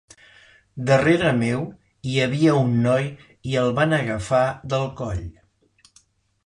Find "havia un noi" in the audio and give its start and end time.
2.23-3.07